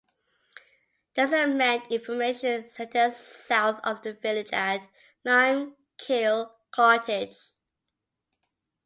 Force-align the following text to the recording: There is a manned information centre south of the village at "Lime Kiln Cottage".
There 1.15 1.25
is 1.25 1.31
a 1.31 1.45
manned 1.45 1.83
information 1.91 2.67
centre 2.67 3.11
south 3.11 3.79
of 3.83 4.01
the 4.01 4.13
village 4.13 4.51
at 4.51 4.81
"Lime 5.23 5.75
Kiln 5.99 6.49
Cottage". 6.71 7.35